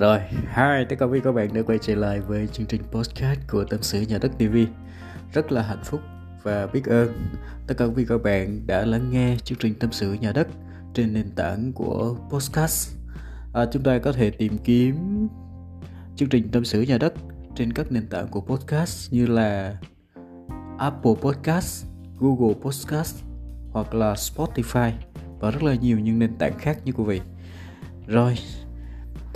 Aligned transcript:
Rồi, 0.00 0.20
hi, 0.30 0.84
tất 0.88 0.96
cả 0.98 1.06
quý 1.06 1.20
các 1.24 1.32
bạn 1.32 1.54
đã 1.54 1.62
quay 1.62 1.78
trở 1.78 1.94
lại 1.94 2.20
với 2.20 2.46
chương 2.46 2.66
trình 2.66 2.82
podcast 2.90 3.40
của 3.50 3.64
Tâm 3.64 3.82
sự 3.82 4.00
Nhà 4.00 4.18
đất 4.18 4.32
TV. 4.38 4.56
Rất 5.32 5.52
là 5.52 5.62
hạnh 5.62 5.84
phúc 5.84 6.00
và 6.42 6.66
biết 6.66 6.84
ơn 6.84 7.12
tất 7.66 7.74
cả 7.78 7.84
quý 7.84 8.04
các 8.08 8.22
bạn 8.22 8.66
đã 8.66 8.84
lắng 8.84 9.10
nghe 9.10 9.36
chương 9.44 9.58
trình 9.58 9.74
Tâm 9.74 9.92
sự 9.92 10.12
Nhà 10.12 10.32
đất 10.32 10.48
trên 10.94 11.12
nền 11.12 11.30
tảng 11.30 11.72
của 11.72 12.16
podcast. 12.30 12.96
À, 13.52 13.66
chúng 13.72 13.82
ta 13.82 13.98
có 13.98 14.12
thể 14.12 14.30
tìm 14.30 14.58
kiếm 14.58 15.28
chương 16.16 16.28
trình 16.28 16.48
Tâm 16.52 16.64
sự 16.64 16.82
Nhà 16.82 16.98
đất 16.98 17.14
trên 17.54 17.72
các 17.72 17.92
nền 17.92 18.06
tảng 18.06 18.28
của 18.28 18.40
podcast 18.40 19.12
như 19.12 19.26
là 19.26 19.76
Apple 20.78 21.14
Podcast, 21.20 21.86
Google 22.18 22.54
Podcast 22.62 23.24
hoặc 23.72 23.94
là 23.94 24.14
Spotify 24.14 24.90
và 25.40 25.50
rất 25.50 25.62
là 25.62 25.74
nhiều 25.74 25.98
những 25.98 26.18
nền 26.18 26.34
tảng 26.38 26.58
khác 26.58 26.78
như 26.84 26.92
quý 26.92 27.04
vị. 27.04 27.20
Rồi, 28.06 28.36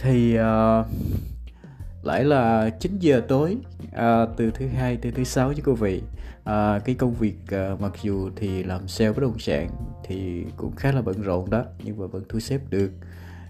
thì 0.05 0.35
ờ, 0.35 0.81
uh, 0.81 2.07
lại 2.07 2.25
là 2.25 2.71
9 2.81 2.99
giờ 2.99 3.23
tối 3.29 3.57
uh, 3.87 4.29
từ 4.37 4.51
thứ 4.51 4.67
hai 4.69 4.97
tới 4.97 5.13
thứ 5.13 5.25
sáu 5.25 5.49
với 5.49 5.63
quý 5.65 5.73
vị. 5.73 6.03
Uh, 6.39 6.85
cái 6.85 6.95
công 6.99 7.15
việc 7.15 7.37
uh, 7.73 7.81
mặc 7.81 7.93
dù 8.03 8.31
thì 8.37 8.63
làm 8.63 8.89
sale 8.89 9.13
bất 9.13 9.23
động 9.23 9.39
sản 9.39 9.71
thì 10.05 10.45
cũng 10.57 10.77
khá 10.77 10.93
là 10.93 11.03
bận 11.03 11.23
rộn 11.23 11.51
đó 11.51 11.65
nhưng 11.85 11.99
mà 11.99 12.07
vẫn 12.07 12.23
thu 12.29 12.41
xếp 12.41 12.61
được. 12.71 12.91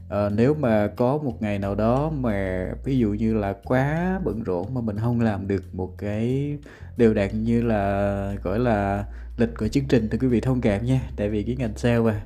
À, 0.09 0.28
nếu 0.28 0.54
mà 0.54 0.86
có 0.96 1.18
một 1.18 1.42
ngày 1.42 1.59
nào 1.59 1.74
đó 1.74 2.10
mà 2.10 2.68
ví 2.84 2.98
dụ 2.98 3.09
như 3.09 3.34
là 3.34 3.54
quá 3.64 4.20
bận 4.24 4.42
rộn 4.42 4.74
mà 4.74 4.80
mình 4.80 4.96
không 4.98 5.20
làm 5.20 5.48
được 5.48 5.74
một 5.74 5.98
cái 5.98 6.56
đều 6.96 7.14
đặn 7.14 7.45
như 7.45 7.62
là 7.62 8.34
gọi 8.42 8.59
là 8.59 9.04
lịch 9.36 9.50
của 9.59 9.68
chương 9.68 9.84
trình 9.88 10.09
thì 10.10 10.18
quý 10.18 10.29
vị 10.29 10.40
thông 10.40 10.60
cảm 10.60 10.84
nha. 10.84 11.01
Tại 11.16 11.29
vì 11.29 11.42
cái 11.42 11.57
ngành 11.57 11.76
sale 11.76 11.98
mà 11.98 12.23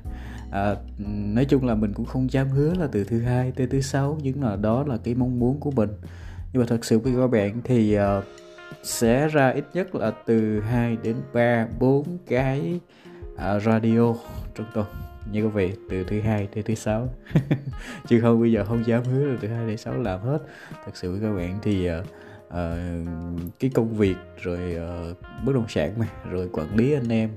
à, 0.51 0.75
nói 1.07 1.45
chung 1.45 1.65
là 1.65 1.75
mình 1.75 1.93
cũng 1.93 2.05
không 2.05 2.31
dám 2.31 2.49
hứa 2.49 2.73
là 2.73 2.87
từ 2.91 3.03
thứ 3.03 3.21
hai 3.21 3.51
tới 3.51 3.67
thứ 3.67 3.81
sáu 3.81 4.17
nhưng 4.21 4.43
là 4.43 4.55
đó 4.55 4.83
là 4.87 4.97
cái 5.03 5.15
mong 5.15 5.39
muốn 5.39 5.59
của 5.59 5.71
mình. 5.71 5.89
Nhưng 6.53 6.61
mà 6.61 6.65
thật 6.69 6.85
sự 6.85 6.99
với 6.99 7.13
các 7.17 7.27
bạn 7.27 7.61
thì 7.63 7.97
uh, 7.97 8.23
sẽ 8.83 9.27
ra 9.27 9.49
ít 9.49 9.65
nhất 9.73 9.95
là 9.95 10.11
từ 10.25 10.59
2 10.59 10.97
đến 11.03 11.15
3 11.33 11.67
4 11.79 12.17
cái 12.27 12.79
uh, 13.33 13.63
radio 13.63 14.15
trong 14.55 14.67
tuần. 14.73 14.85
Như 15.31 15.43
quý 15.43 15.49
vị 15.49 15.73
từ 15.89 16.03
thứ 16.03 16.21
hai 16.21 16.47
tới 16.53 16.63
thứ 16.63 16.75
sáu. 16.75 17.09
Chứ 18.07 18.21
không 18.21 18.41
bây 18.41 18.51
giờ 18.51 18.65
không 18.65 18.87
dám 18.87 19.03
hứa 19.03 19.25
là 19.25 19.37
từ 19.41 19.47
hai 19.47 19.67
đến 19.67 19.77
sáu 19.77 19.97
làm 19.97 20.21
hết. 20.21 20.39
Thật 20.85 20.91
sự 20.93 21.11
với 21.11 21.21
các 21.21 21.35
bạn 21.35 21.59
thì 21.61 21.89
uh, 21.89 22.05
uh, 22.47 23.51
cái 23.59 23.71
công 23.73 23.97
việc 23.97 24.15
rồi 24.41 24.75
uh, 25.11 25.17
bất 25.45 25.55
động 25.55 25.67
sản 25.69 25.93
mà 25.99 26.07
rồi 26.31 26.49
quản 26.51 26.75
lý 26.75 26.93
anh 26.93 27.09
em 27.09 27.29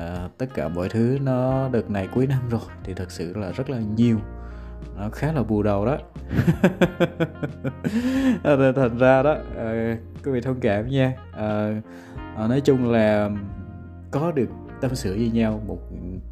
à, 0.00 0.28
tất 0.38 0.46
cả 0.54 0.68
mọi 0.68 0.88
thứ 0.88 1.18
nó 1.22 1.68
đợt 1.68 1.90
này 1.90 2.08
cuối 2.14 2.26
năm 2.26 2.48
rồi 2.50 2.60
thì 2.84 2.94
thật 2.94 3.10
sự 3.10 3.36
là 3.36 3.52
rất 3.52 3.70
là 3.70 3.78
nhiều. 3.96 4.18
Nó 4.96 5.10
khá 5.10 5.32
là 5.32 5.42
bù 5.42 5.62
đầu 5.62 5.86
đó. 5.86 5.98
Ờ, 8.42 8.72
Thành 8.72 8.98
ra 8.98 9.22
đó 9.22 9.36
à, 9.56 9.96
quý 10.24 10.32
vị 10.32 10.40
thông 10.40 10.60
cảm 10.60 10.88
nha. 10.88 11.12
À, 11.32 11.80
à, 12.36 12.46
nói 12.46 12.60
chung 12.60 12.90
là 12.90 13.30
có 14.10 14.32
được 14.32 14.48
tâm 14.80 14.94
sự 14.94 15.14
với 15.14 15.30
nhau 15.30 15.62
một 15.66 15.78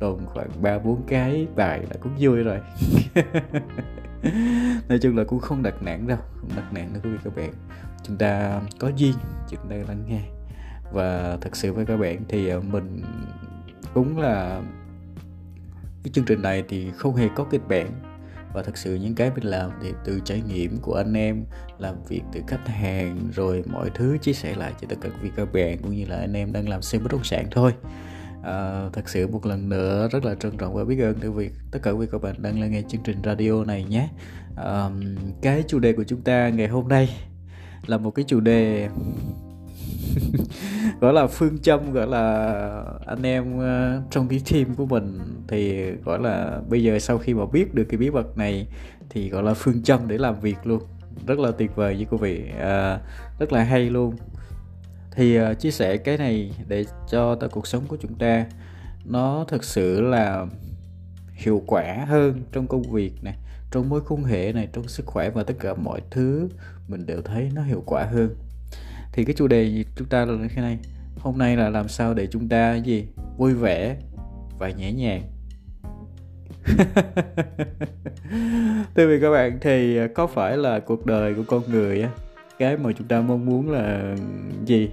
tuần 0.01 0.27
khoảng 0.27 0.49
ba 0.63 0.79
bốn 0.79 1.03
cái 1.07 1.47
bài 1.57 1.81
là 1.91 1.97
cũng 2.01 2.13
vui 2.19 2.37
rồi. 2.37 2.59
Nói 4.89 4.99
chung 5.03 5.17
là 5.17 5.25
cũng 5.25 5.39
không 5.41 5.63
đặt 5.63 5.83
nặng 5.83 6.07
đâu 6.07 6.19
không 6.41 6.51
đặt 6.57 6.73
nặng 6.73 6.91
đâu 6.93 7.03
quý 7.05 7.11
vị 7.11 7.19
các 7.25 7.37
bạn. 7.37 7.51
Chúng 8.03 8.17
ta 8.17 8.61
có 8.79 8.91
duyên 8.97 9.15
chúng 9.49 9.61
ta 9.71 9.77
lắng 9.77 10.03
nghe. 10.07 10.21
Và 10.93 11.39
thật 11.41 11.57
sự 11.57 11.73
với 11.73 11.87
các 11.87 11.97
bạn 11.97 12.23
thì 12.29 12.53
mình 12.73 13.03
cũng 13.95 14.19
là 14.19 14.63
cái 16.03 16.13
chương 16.13 16.25
trình 16.25 16.43
này 16.43 16.65
thì 16.69 16.91
không 16.91 17.17
hề 17.17 17.29
có 17.37 17.45
kịch 17.45 17.69
bản. 17.69 17.93
Và 18.55 18.63
thật 18.63 18.77
sự 18.77 18.95
những 18.95 19.15
cái 19.15 19.31
mình 19.35 19.45
làm 19.45 19.71
thì 19.83 19.93
từ 20.05 20.21
trải 20.25 20.43
nghiệm 20.49 20.79
của 20.83 20.95
anh 20.95 21.15
em 21.15 21.45
làm 21.79 21.95
việc 22.09 22.23
từ 22.33 22.41
khách 22.47 22.69
hàng 22.69 23.31
rồi 23.35 23.65
mọi 23.73 23.91
thứ 23.95 24.19
chia 24.19 24.33
sẻ 24.33 24.55
lại 24.55 24.73
cho 24.81 24.87
tất 24.91 24.97
cả 25.01 25.09
quý 25.23 25.31
các 25.37 25.53
bạn 25.53 25.79
cũng 25.83 25.97
như 25.97 26.05
là 26.05 26.17
anh 26.17 26.33
em 26.33 26.53
đang 26.53 26.69
làm 26.69 26.83
xem 26.83 27.03
bất 27.03 27.13
động 27.13 27.25
sản 27.25 27.47
thôi. 27.51 27.73
À, 28.45 28.89
thật 28.93 29.09
sự 29.09 29.27
một 29.27 29.47
lần 29.47 29.69
nữa 29.69 30.09
rất 30.13 30.25
là 30.25 30.35
trân 30.35 30.57
trọng 30.57 30.75
và 30.75 30.85
biết 30.85 31.01
ơn 31.01 31.17
từ 31.21 31.33
việc 31.33 31.53
tất 31.71 31.79
cả 31.83 31.91
quý 31.91 32.07
các 32.13 32.23
bạn 32.23 32.35
đang 32.39 32.61
lắng 32.61 32.71
nghe 32.71 32.83
chương 32.89 33.03
trình 33.05 33.17
radio 33.25 33.65
này 33.65 33.85
nhé. 33.85 34.09
À, 34.57 34.91
cái 35.43 35.63
chủ 35.69 35.79
đề 35.79 35.93
của 35.93 36.05
chúng 36.05 36.23
ta 36.23 36.49
ngày 36.49 36.69
hôm 36.69 36.89
nay 36.89 37.17
là 37.87 37.99
một 37.99 38.11
cái 38.11 38.25
chủ 38.29 38.41
đề 38.41 38.89
gọi 41.01 41.13
là 41.13 41.27
phương 41.27 41.59
châm 41.59 41.93
gọi 41.93 42.07
là 42.07 42.85
anh 43.07 43.23
em 43.23 43.59
uh, 43.59 44.11
trong 44.11 44.29
cái 44.29 44.41
team 44.53 44.75
của 44.75 44.87
mình 44.87 45.19
thì 45.49 45.91
gọi 45.91 46.19
là 46.19 46.61
bây 46.69 46.83
giờ 46.83 46.99
sau 46.99 47.19
khi 47.19 47.35
mà 47.35 47.47
biết 47.53 47.75
được 47.75 47.85
cái 47.89 47.99
bí 47.99 48.11
mật 48.11 48.39
này 48.39 48.67
thì 49.11 49.29
gọi 49.29 49.43
là 49.43 49.55
phương 49.55 49.83
châm 49.83 50.09
để 50.09 50.19
làm 50.19 50.41
việc 50.41 50.57
luôn. 50.65 50.83
Rất 51.27 51.39
là 51.39 51.51
tuyệt 51.51 51.77
vời 51.77 51.95
với 51.95 52.07
quý 52.11 52.19
vị 52.21 52.51
à, 52.61 53.01
rất 53.39 53.53
là 53.53 53.63
hay 53.63 53.91
luôn. 53.91 54.17
Thì 55.13 55.41
uh, 55.41 55.59
chia 55.59 55.71
sẻ 55.71 55.97
cái 55.97 56.19
này 56.19 56.53
để 56.69 56.85
cho 57.11 57.35
ta 57.35 57.47
cuộc 57.47 57.67
sống 57.67 57.83
của 57.89 57.97
chúng 58.01 58.15
ta 58.15 58.47
nó 59.05 59.45
thực 59.49 59.65
sự 59.65 60.01
là 60.01 60.47
hiệu 61.33 61.63
quả 61.67 62.05
hơn 62.09 62.43
trong 62.53 62.67
công 62.67 62.83
việc 62.83 63.13
này 63.23 63.37
trong 63.71 63.89
mối 63.89 64.01
quan 64.09 64.25
hệ 64.25 64.53
này 64.53 64.69
trong 64.73 64.89
sức 64.89 65.07
khỏe 65.07 65.31
và 65.31 65.43
tất 65.43 65.55
cả 65.61 65.75
mọi 65.75 66.01
thứ 66.11 66.49
mình 66.89 67.07
đều 67.07 67.23
thấy 67.23 67.51
nó 67.55 67.63
hiệu 67.63 67.83
quả 67.87 68.05
hơn 68.05 68.35
thì 69.19 69.25
cái 69.25 69.35
chủ 69.35 69.47
đề 69.47 69.85
chúng 69.97 70.09
ta 70.09 70.25
là 70.25 70.49
thế 70.55 70.63
này 70.63 70.79
hôm 71.21 71.39
nay 71.39 71.57
là 71.57 71.71
làm 71.71 71.89
sao 71.89 72.15
để 72.15 72.27
chúng 72.27 72.49
ta 72.49 72.75
gì 72.75 73.07
vui 73.37 73.55
vẻ 73.55 73.97
và 74.59 74.71
nhẹ 74.71 74.93
nhàng. 74.93 75.23
Thưa 78.95 79.09
vì 79.09 79.21
các 79.21 79.31
bạn 79.31 79.59
thì 79.61 79.99
có 80.15 80.27
phải 80.27 80.57
là 80.57 80.81
cuộc 80.81 81.07
đời 81.07 81.35
của 81.35 81.43
con 81.47 81.63
người 81.71 82.03
á 82.03 82.11
cái 82.59 82.77
mà 82.77 82.93
chúng 82.99 83.09
ta 83.09 83.21
mong 83.21 83.47
muốn 83.47 83.71
là 83.71 84.17
gì? 84.65 84.91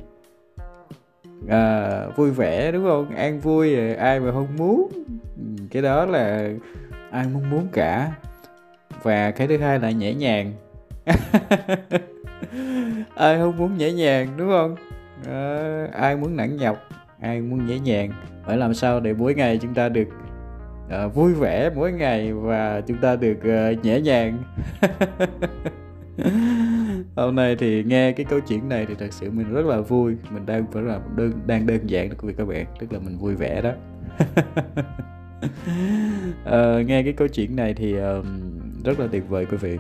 À, 1.50 2.02
vui 2.16 2.32
vẻ 2.32 2.72
đúng 2.72 2.84
không? 2.84 3.16
An 3.16 3.40
vui 3.40 3.94
ai 3.96 4.20
mà 4.20 4.32
không 4.32 4.58
muốn? 4.58 4.92
Cái 5.72 5.82
đó 5.82 6.06
là 6.06 6.50
ai 7.12 7.26
mong 7.34 7.50
muốn 7.50 7.68
cả. 7.74 8.12
Và 9.04 9.32
cái 9.32 9.48
thứ 9.48 9.58
hai 9.58 9.80
là 9.80 9.92
nhẹ 9.92 10.14
nhàng. 10.14 10.54
ai 13.16 13.38
không 13.38 13.58
muốn 13.58 13.78
nhẹ 13.78 13.92
nhàng 13.92 14.28
đúng 14.38 14.50
không? 14.50 14.76
À, 15.28 15.88
ai 15.94 16.16
muốn 16.16 16.36
nặng 16.36 16.58
nhọc 16.58 16.78
ai 17.26 17.42
muốn 17.42 17.68
nhẹ 17.68 17.80
nhàng. 17.80 18.12
Phải 18.46 18.58
làm 18.58 18.74
sao 18.74 19.00
để 19.00 19.14
mỗi 19.14 19.34
ngày 19.34 19.60
chúng 19.62 19.74
ta 19.74 19.90
được 19.90 20.08
uh, 21.06 21.16
vui 21.16 21.34
vẻ 21.34 21.70
mỗi 21.76 21.92
ngày 21.92 22.34
và 22.34 22.82
chúng 22.88 22.98
ta 22.98 23.16
được 23.16 23.38
uh, 23.38 23.84
nhẹ 23.86 24.02
nhàng? 24.02 24.44
Hôm 27.16 27.36
nay 27.36 27.56
thì 27.56 27.84
nghe 27.84 28.12
cái 28.12 28.26
câu 28.30 28.40
chuyện 28.40 28.70
này 28.70 28.86
thì 28.86 28.96
thật 29.00 29.14
sự 29.14 29.32
mình 29.32 29.54
rất 29.54 29.66
là 29.66 29.82
vui. 29.82 30.16
Mình 30.32 30.46
đang 30.46 30.66
phải 30.72 30.84
là 30.84 31.00
đơn 31.16 31.32
đang 31.46 31.68
đơn 31.68 31.90
giản 31.90 32.10
đó 32.10 32.16
quý 32.22 32.28
vị 32.28 32.34
các 32.38 32.48
bạn 32.48 32.66
tức 32.80 32.94
là 32.94 33.00
mình 33.00 33.18
vui 33.18 33.36
vẻ 33.36 33.62
đó. 33.62 33.72
Uh, 36.46 36.86
nghe 36.88 37.04
cái 37.04 37.14
câu 37.14 37.28
chuyện 37.28 37.56
này 37.56 37.74
thì 37.74 37.96
uh, 38.00 38.26
rất 38.86 39.00
là 39.00 39.08
tuyệt 39.12 39.30
vời 39.30 39.46
quý 39.46 39.58
vị 39.58 39.78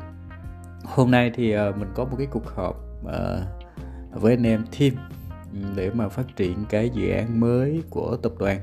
hôm 0.85 1.11
nay 1.11 1.31
thì 1.35 1.57
uh, 1.57 1.77
mình 1.77 1.89
có 1.95 2.05
một 2.05 2.15
cái 2.17 2.27
cuộc 2.31 2.47
họp 2.47 2.75
uh, 3.03 4.21
với 4.21 4.33
anh 4.33 4.43
em 4.43 4.65
team 4.79 4.93
ừ, 5.53 5.59
để 5.75 5.91
mà 5.93 6.09
phát 6.09 6.35
triển 6.35 6.65
cái 6.69 6.89
dự 6.89 7.09
án 7.09 7.39
mới 7.39 7.83
của 7.89 8.17
tập 8.23 8.31
đoàn 8.39 8.59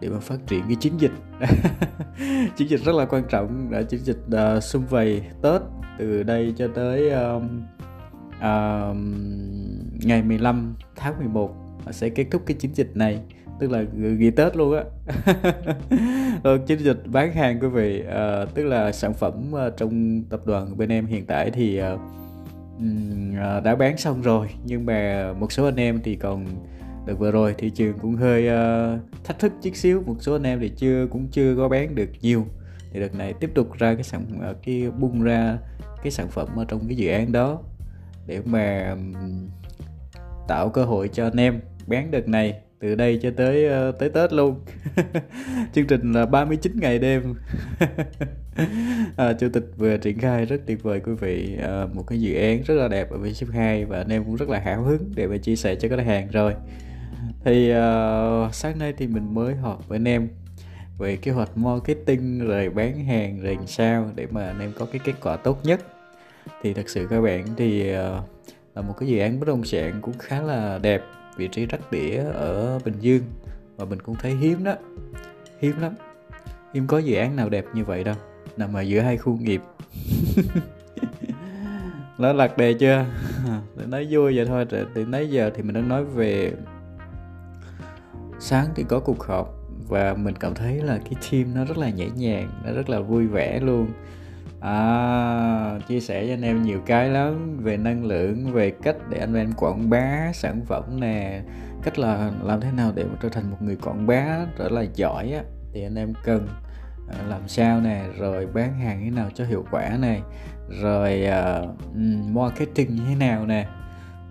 để 0.00 0.08
mà 0.08 0.18
phát 0.18 0.38
triển 0.46 0.62
cái 0.66 0.76
chiến 0.80 0.92
dịch. 0.98 1.12
Chiến 2.56 2.68
dịch 2.68 2.84
rất 2.84 2.94
là 2.94 3.04
quan 3.04 3.24
trọng 3.28 3.68
là 3.70 3.82
chiến 3.82 4.00
dịch 4.00 4.18
ờ, 4.30 4.56
uh, 4.56 4.62
xung 4.62 4.86
vầy 4.86 5.22
tết 5.42 5.60
từ 5.98 6.22
đây 6.22 6.54
cho 6.56 6.68
tới 6.74 7.10
um, 7.10 7.62
uh, 8.36 8.96
ngày 10.06 10.22
15 10.22 10.74
tháng 10.96 11.18
11 11.18 11.54
sẽ 11.90 12.08
kết 12.08 12.26
thúc 12.30 12.42
cái 12.46 12.56
chiến 12.56 12.74
dịch 12.74 12.96
này 12.96 13.20
tức 13.60 13.70
là 13.70 13.82
ghi 14.18 14.30
tết 14.30 14.56
luôn 14.56 14.76
á. 14.76 14.84
Ờ, 16.42 16.58
chiến 16.66 16.78
dịch 16.78 17.02
bán 17.06 17.32
hàng 17.32 17.60
quý 17.60 17.68
vị 17.68 18.02
à, 18.10 18.44
tức 18.54 18.64
là 18.64 18.92
sản 18.92 19.14
phẩm 19.14 19.52
uh, 19.52 19.76
trong 19.76 20.22
tập 20.30 20.40
đoàn 20.44 20.76
bên 20.76 20.88
em 20.88 21.06
hiện 21.06 21.26
tại 21.26 21.50
thì 21.50 21.80
uh, 21.82 22.00
đã 23.64 23.74
bán 23.74 23.98
xong 23.98 24.22
rồi. 24.22 24.48
Nhưng 24.64 24.86
mà 24.86 25.32
một 25.32 25.52
số 25.52 25.64
anh 25.64 25.76
em 25.76 26.00
thì 26.04 26.16
còn 26.16 26.46
được 27.06 27.18
vừa 27.18 27.30
rồi 27.30 27.54
thị 27.58 27.70
trường 27.70 27.98
cũng 27.98 28.14
hơi 28.14 28.48
uh, 28.48 29.00
thách 29.24 29.38
thức 29.38 29.52
chút 29.62 29.74
xíu. 29.74 30.02
Một 30.06 30.16
số 30.20 30.32
anh 30.32 30.46
em 30.46 30.60
thì 30.60 30.72
chưa 30.76 31.06
cũng 31.10 31.28
chưa 31.30 31.56
có 31.56 31.68
bán 31.68 31.94
được 31.94 32.10
nhiều. 32.20 32.46
Thì 32.92 33.00
đợt 33.00 33.14
này 33.14 33.32
tiếp 33.32 33.50
tục 33.54 33.72
ra 33.78 33.94
cái 33.94 34.04
sản 34.04 34.24
uh, 34.50 34.56
cái 34.62 34.90
bung 34.98 35.22
ra 35.22 35.58
cái 36.02 36.10
sản 36.10 36.28
phẩm 36.28 36.48
ở 36.56 36.64
trong 36.68 36.80
cái 36.88 36.96
dự 36.96 37.08
án 37.08 37.32
đó 37.32 37.60
để 38.26 38.40
mà 38.44 38.90
um, 38.90 39.48
tạo 40.48 40.68
cơ 40.68 40.84
hội 40.84 41.08
cho 41.08 41.24
anh 41.24 41.40
em 41.40 41.60
bán 41.86 42.10
đợt 42.10 42.28
này 42.28 42.60
từ 42.80 42.94
đây 42.94 43.18
cho 43.22 43.30
tới 43.36 43.66
ờ, 43.66 43.92
tới 43.92 44.08
Tết 44.08 44.32
luôn. 44.32 44.60
Chương 45.74 45.86
trình 45.86 46.12
là 46.12 46.26
39 46.26 46.72
ngày 46.80 46.98
đêm. 46.98 47.34
À, 49.16 49.32
chủ 49.32 49.48
tịch 49.52 49.64
vừa 49.76 49.96
triển 49.96 50.18
khai 50.18 50.44
rất 50.44 50.60
tuyệt 50.66 50.82
vời 50.82 51.00
quý 51.00 51.12
vị. 51.12 51.56
À, 51.62 51.86
một 51.94 52.02
cái 52.06 52.20
dự 52.20 52.34
án 52.34 52.62
rất 52.66 52.74
là 52.74 52.88
đẹp 52.88 53.10
ở 53.10 53.18
bên 53.18 53.34
ship 53.34 53.48
2 53.52 53.84
và 53.84 53.98
anh 53.98 54.08
em 54.08 54.24
cũng 54.24 54.36
rất 54.36 54.48
là 54.48 54.58
hào 54.58 54.82
hứng 54.82 55.12
để 55.14 55.26
mà 55.26 55.36
chia 55.36 55.56
sẻ 55.56 55.74
cho 55.74 55.88
khách 55.88 56.04
hàng 56.06 56.28
rồi. 56.32 56.54
Thì 57.44 57.72
uh, 57.72 58.54
sáng 58.54 58.78
nay 58.78 58.94
thì 58.96 59.06
mình 59.06 59.34
mới 59.34 59.54
họp 59.54 59.88
với 59.88 59.96
anh 59.96 60.08
em 60.08 60.28
về 60.98 61.16
kế 61.16 61.32
hoạch 61.32 61.56
marketing 61.56 62.46
rồi 62.48 62.70
bán 62.70 63.04
hàng 63.04 63.40
rồi 63.40 63.58
sao 63.66 64.10
để 64.14 64.26
mà 64.30 64.46
anh 64.46 64.60
em 64.60 64.72
có 64.78 64.86
cái 64.86 65.00
kết 65.04 65.14
quả 65.22 65.36
tốt 65.36 65.60
nhất. 65.64 65.80
Thì 66.62 66.74
thật 66.74 66.88
sự 66.88 67.06
các 67.10 67.20
bạn 67.20 67.46
thì 67.56 67.90
uh, 67.90 67.96
là 68.74 68.82
một 68.82 68.94
cái 68.98 69.08
dự 69.08 69.18
án 69.18 69.40
bất 69.40 69.48
động 69.48 69.64
sản 69.64 69.98
cũng 70.02 70.18
khá 70.18 70.42
là 70.42 70.78
đẹp 70.78 71.02
vị 71.36 71.48
trí 71.48 71.66
rách 71.66 71.92
đĩa 71.92 72.24
ở 72.24 72.78
Bình 72.84 72.94
Dương. 73.00 73.22
Và 73.76 73.84
mình 73.84 74.02
cũng 74.02 74.16
thấy 74.16 74.34
hiếm 74.34 74.64
đó, 74.64 74.74
hiếm 75.60 75.80
lắm. 75.80 75.92
Hiếm 76.74 76.86
có 76.86 76.98
dự 76.98 77.14
án 77.14 77.36
nào 77.36 77.48
đẹp 77.48 77.64
như 77.74 77.84
vậy 77.84 78.04
đâu, 78.04 78.16
nằm 78.56 78.74
ở 78.74 78.80
giữa 78.80 79.00
hai 79.00 79.16
khu 79.16 79.36
nghiệp. 79.36 79.60
Nó 82.18 82.32
lạc 82.32 82.56
đề 82.56 82.74
chưa? 82.74 83.04
Để 83.76 83.86
nói 83.86 84.06
vui 84.10 84.36
vậy 84.36 84.46
thôi 84.46 84.66
thì 84.94 85.04
nãy 85.04 85.30
giờ 85.30 85.50
thì 85.54 85.62
mình 85.62 85.74
đang 85.74 85.88
nói 85.88 86.04
về 86.04 86.52
sáng 88.38 88.68
thì 88.74 88.84
có 88.88 89.00
cuộc 89.00 89.22
họp 89.22 89.54
và 89.88 90.14
mình 90.14 90.34
cảm 90.40 90.54
thấy 90.54 90.82
là 90.82 90.98
cái 90.98 91.14
team 91.30 91.54
nó 91.54 91.64
rất 91.64 91.78
là 91.78 91.90
nhẹ 91.90 92.08
nhàng, 92.16 92.50
nó 92.64 92.72
rất 92.72 92.90
là 92.90 93.00
vui 93.00 93.26
vẻ 93.26 93.60
luôn 93.60 93.88
à, 94.64 95.78
chia 95.88 96.00
sẻ 96.00 96.26
cho 96.26 96.32
anh 96.32 96.42
em 96.42 96.62
nhiều 96.62 96.80
cái 96.86 97.08
lắm 97.08 97.58
về 97.62 97.76
năng 97.76 98.04
lượng 98.04 98.52
về 98.52 98.70
cách 98.70 98.96
để 99.10 99.18
anh 99.18 99.34
em 99.34 99.52
quảng 99.52 99.90
bá 99.90 100.32
sản 100.32 100.60
phẩm 100.66 101.00
nè 101.00 101.42
cách 101.82 101.98
là 101.98 102.30
làm 102.42 102.60
thế 102.60 102.70
nào 102.72 102.92
để 102.94 103.04
trở 103.22 103.28
thành 103.28 103.50
một 103.50 103.56
người 103.60 103.76
quảng 103.76 104.06
bá 104.06 104.46
trở 104.58 104.68
là 104.68 104.84
giỏi 104.94 105.32
á. 105.32 105.42
Thì 105.72 105.82
anh 105.82 105.94
em 105.94 106.12
cần 106.24 106.48
à, 107.08 107.16
làm 107.28 107.48
sao 107.48 107.80
nè 107.80 108.04
rồi 108.18 108.46
bán 108.46 108.78
hàng 108.78 109.00
thế 109.04 109.10
nào 109.10 109.30
cho 109.34 109.44
hiệu 109.44 109.64
quả 109.70 109.96
này 110.00 110.22
rồi 110.80 111.28
uh, 111.28 111.96
marketing 112.30 112.94
như 112.94 113.02
thế 113.08 113.14
nào 113.14 113.46
nè. 113.46 113.66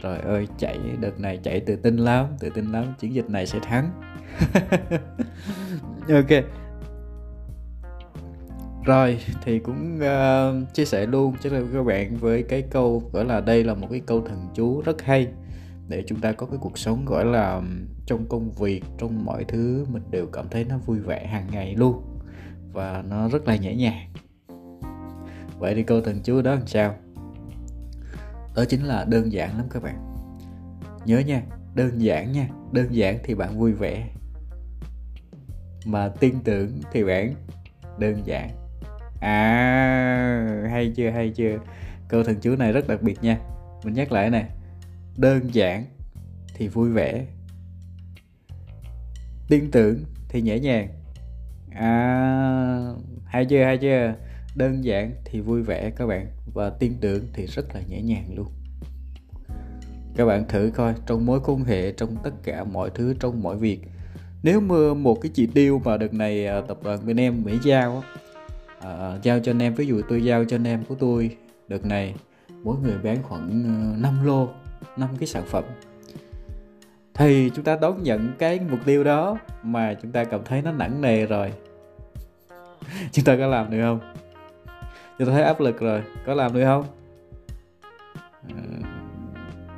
Rồi 0.01 0.18
ơi 0.18 0.47
chạy 0.57 0.77
đợt 1.00 1.19
này 1.19 1.39
chạy 1.44 1.59
tự 1.59 1.75
tin 1.75 1.97
lắm 1.97 2.25
tự 2.39 2.50
tin 2.50 2.71
lắm 2.71 2.94
chiến 3.00 3.13
dịch 3.13 3.30
này 3.30 3.45
sẽ 3.45 3.59
thắng. 3.59 3.91
Ok 6.09 6.62
rồi 8.85 9.19
thì 9.44 9.59
cũng 9.59 9.95
uh, 9.97 10.74
chia 10.74 10.85
sẻ 10.85 11.06
luôn 11.06 11.35
cho 11.41 11.50
các 11.74 11.83
bạn 11.83 12.15
với 12.15 12.44
cái 12.44 12.62
câu 12.62 13.03
gọi 13.13 13.25
là 13.25 13.41
đây 13.41 13.63
là 13.63 13.74
một 13.74 13.88
cái 13.91 14.01
câu 14.06 14.21
thần 14.21 14.47
chú 14.53 14.81
rất 14.81 15.01
hay 15.01 15.27
để 15.88 16.03
chúng 16.07 16.19
ta 16.19 16.31
có 16.31 16.45
cái 16.45 16.57
cuộc 16.62 16.77
sống 16.77 17.06
gọi 17.06 17.25
là 17.25 17.62
trong 18.06 18.25
công 18.30 18.51
việc 18.51 18.83
trong 18.97 19.25
mọi 19.25 19.44
thứ 19.44 19.85
mình 19.89 20.03
đều 20.12 20.25
cảm 20.25 20.50
thấy 20.50 20.63
nó 20.63 20.77
vui 20.77 21.00
vẻ 21.00 21.27
hàng 21.27 21.47
ngày 21.51 21.75
luôn 21.75 22.01
và 22.71 23.03
nó 23.09 23.30
rất 23.30 23.47
là 23.47 23.56
nhẹ 23.56 23.75
nhàng. 23.75 24.13
Vậy 25.59 25.75
thì 25.75 25.83
câu 25.83 26.01
thần 26.01 26.19
chú 26.24 26.41
đó 26.41 26.56
làm 26.56 26.68
sao? 26.68 26.95
Đó 28.56 28.65
chính 28.69 28.83
là 28.83 29.06
đơn 29.06 29.31
giản 29.31 29.57
lắm 29.57 29.65
các 29.69 29.83
bạn. 29.83 29.95
Nhớ 31.06 31.19
nha 31.19 31.41
đơn 31.75 32.01
giản 32.01 32.31
nha 32.31 32.47
đơn 32.71 32.88
giản 32.95 33.19
thì 33.24 33.35
bạn 33.35 33.59
vui 33.59 33.71
vẻ 33.71 34.09
mà 35.85 36.07
tin 36.07 36.39
tưởng 36.44 36.81
thì 36.91 37.03
bạn 37.03 37.33
đơn 38.00 38.21
giản 38.25 38.62
à 39.23 40.67
hay 40.71 40.91
chưa 40.95 41.09
hay 41.09 41.29
chưa. 41.29 41.59
Câu 42.07 42.23
thần 42.23 42.35
chú 42.41 42.55
này 42.55 42.71
rất 42.71 42.87
đặc 42.87 43.01
biệt 43.01 43.23
nha. 43.23 43.37
Mình 43.83 43.93
nhắc 43.93 44.11
lại 44.11 44.29
này. 44.29 44.45
Đơn 45.17 45.53
giản 45.53 45.85
thì 46.53 46.67
vui 46.67 46.89
vẻ. 46.89 47.25
Tin 49.47 49.71
tưởng 49.71 50.03
thì 50.29 50.41
nhẹ 50.41 50.59
nhàng. 50.59 50.87
À 51.71 52.93
hay 53.25 53.45
chưa 53.45 53.63
hay 53.63 53.77
chưa. 53.77 54.13
Đơn 54.55 54.83
giản 54.83 55.11
thì 55.25 55.41
vui 55.41 55.61
vẻ 55.61 55.89
các 55.89 56.07
bạn. 56.07 56.27
Và 56.53 56.69
tin 56.69 56.93
tưởng 57.01 57.27
thì 57.33 57.45
rất 57.45 57.75
là 57.75 57.81
nhẹ 57.89 58.01
nhàng 58.01 58.25
luôn. 58.35 58.47
Các 60.15 60.25
bạn 60.25 60.47
thử 60.47 60.71
coi, 60.75 60.93
trong 61.05 61.25
mối 61.25 61.39
quan 61.45 61.63
hệ, 61.63 61.91
trong 61.91 62.15
tất 62.23 62.33
cả 62.43 62.63
mọi 62.63 62.89
thứ, 62.95 63.15
trong 63.19 63.43
mọi 63.43 63.57
việc. 63.57 63.79
Nếu 64.43 64.59
mà 64.59 64.93
một 64.93 65.15
cái 65.21 65.31
chỉ 65.33 65.47
tiêu 65.47 65.81
mà 65.85 65.97
đợt 65.97 66.13
này 66.13 66.47
à, 66.47 66.61
tập 66.67 66.77
đoàn 66.83 66.99
bên 67.05 67.19
em 67.19 67.43
mỹ 67.43 67.57
giao 67.63 68.03
uh, 68.88 69.21
giao 69.21 69.39
cho 69.39 69.51
anh 69.51 69.62
em. 69.62 69.74
Ví 69.74 69.88
dụ 69.88 70.01
tôi 70.09 70.24
giao 70.24 70.45
cho 70.45 70.56
anh 70.56 70.68
em 70.68 70.83
của 70.85 70.95
tôi 70.95 71.38
đợt 71.68 71.85
này 71.85 72.15
mỗi 72.63 72.77
người 72.77 72.97
bán 73.03 73.24
khoảng 73.24 73.63
ờ, 73.94 74.01
5 74.01 74.25
lô 74.25 74.50
5 74.97 75.09
cái 75.19 75.27
sản 75.27 75.44
phẩm. 75.45 75.63
Thì 77.13 77.51
chúng 77.56 77.65
ta 77.65 77.75
đón 77.81 78.03
nhận 78.03 78.33
cái 78.39 78.59
mục 78.69 78.80
tiêu 78.85 79.03
đó 79.03 79.38
mà 79.63 79.94
chúng 80.01 80.12
ta 80.12 80.24
cảm 80.24 80.41
thấy 80.45 80.62
nó 80.62 80.71
nặng 80.71 81.01
nề 81.01 81.25
rồi. 81.25 81.53
Chúng 83.12 83.25
ta 83.25 83.35
có 83.38 83.47
làm 83.47 83.71
được 83.71 83.81
không? 83.81 84.00
Chúng 85.19 85.27
ta 85.27 85.33
thấy 85.33 85.44
áp 85.44 85.59
lực 85.59 85.80
rồi 85.80 86.01
có 86.25 86.33
làm 86.33 86.53
được 86.53 86.63
không? 86.65 86.85
Uh, 88.47 88.85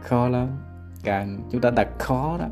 khó 0.02 0.28
lắm. 0.30 0.48
Càng 1.04 1.40
chúng 1.52 1.62
ta 1.62 1.70
đặt 1.70 1.88
khó 2.00 2.38
đó 2.40 2.48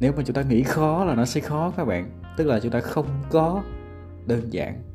nếu 0.00 0.12
mà 0.16 0.22
chúng 0.26 0.34
ta 0.36 0.42
nghĩ 0.42 0.62
khó 0.62 1.04
là 1.04 1.14
nó 1.14 1.24
sẽ 1.24 1.40
khó 1.40 1.72
các 1.76 1.84
bạn. 1.84 2.10
Tức 2.36 2.44
là 2.44 2.60
chúng 2.60 2.72
ta 2.72 2.80
không 2.80 3.06
có 3.30 3.62
đơn 4.26 4.52
giản 4.52 4.91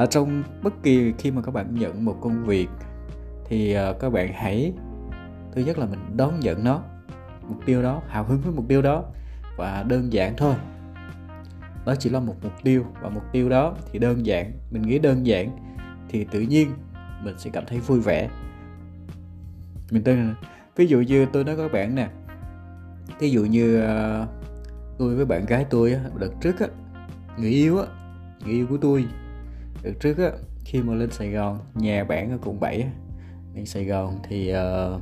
ở 0.00 0.06
trong 0.06 0.42
bất 0.62 0.82
kỳ 0.82 1.12
khi 1.18 1.30
mà 1.30 1.42
các 1.42 1.54
bạn 1.54 1.74
nhận 1.74 2.04
một 2.04 2.16
công 2.20 2.44
việc 2.44 2.68
thì 3.44 3.72
ờ, 3.72 3.92
các 4.00 4.10
bạn 4.10 4.32
hãy, 4.34 4.72
thứ 5.52 5.62
nhất 5.62 5.78
là 5.78 5.86
mình 5.86 6.16
đón 6.16 6.40
nhận 6.40 6.64
nó, 6.64 6.82
mục 7.48 7.58
tiêu 7.66 7.82
đó, 7.82 8.02
hào 8.08 8.24
hứng 8.24 8.40
với 8.40 8.52
mục 8.52 8.64
tiêu 8.68 8.82
đó 8.82 9.04
và 9.56 9.84
đơn 9.88 10.12
giản 10.12 10.34
thôi. 10.36 10.54
Đó 11.86 11.94
chỉ 11.98 12.10
là 12.10 12.20
một 12.20 12.34
mục 12.42 12.52
tiêu 12.62 12.84
và 13.02 13.08
mục 13.08 13.22
tiêu 13.32 13.48
đó 13.48 13.74
thì 13.92 13.98
đơn 13.98 14.26
giản, 14.26 14.52
mình 14.70 14.82
nghĩ 14.82 14.98
đơn 14.98 15.26
giản 15.26 15.50
thì 16.08 16.24
tự 16.24 16.40
nhiên 16.40 16.70
mình 17.24 17.38
sẽ 17.38 17.50
cảm 17.52 17.64
thấy 17.66 17.78
vui 17.78 18.00
vẻ. 18.00 18.28
Mình 19.90 20.04
tên 20.04 20.34
ví 20.76 20.86
dụ 20.86 21.00
như 21.00 21.26
tôi 21.32 21.44
nói 21.44 21.56
các 21.56 21.72
bạn 21.72 21.94
nè 21.94 22.08
ví 23.18 23.30
dụ 23.30 23.44
như 23.44 23.80
ờ, 23.80 24.26
tôi 24.98 25.14
với 25.14 25.24
bạn 25.24 25.46
gái 25.46 25.66
tôi 25.70 25.96
đợt 26.20 26.32
trước 26.40 26.60
á, 26.60 26.66
người 27.38 27.50
yêu 27.50 27.78
á, 27.78 27.86
người 28.44 28.52
yêu 28.54 28.66
của 28.66 28.76
tôi 28.80 29.06
được 29.82 30.00
trước 30.00 30.18
á 30.18 30.30
khi 30.64 30.82
mà 30.82 30.94
lên 30.94 31.10
Sài 31.10 31.30
Gòn 31.30 31.58
nhà 31.74 32.04
bạn 32.04 32.30
ở 32.30 32.38
quận 32.44 32.60
7 32.60 32.82
á, 32.82 32.90
lên 33.54 33.66
Sài 33.66 33.84
Gòn 33.84 34.18
thì 34.28 34.52
uh, 34.52 35.00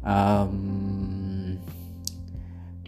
uh, 0.00 0.48